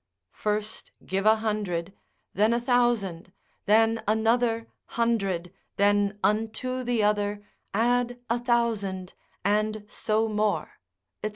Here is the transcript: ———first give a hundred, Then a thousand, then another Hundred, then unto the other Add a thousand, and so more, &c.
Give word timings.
———first 0.31 0.89
give 1.05 1.27
a 1.27 1.35
hundred, 1.35 1.93
Then 2.33 2.53
a 2.53 2.59
thousand, 2.59 3.31
then 3.67 4.01
another 4.07 4.65
Hundred, 4.97 5.53
then 5.75 6.17
unto 6.23 6.83
the 6.83 7.03
other 7.03 7.45
Add 7.71 8.19
a 8.27 8.39
thousand, 8.39 9.13
and 9.45 9.83
so 9.87 10.27
more, 10.27 10.79
&c. 11.23 11.29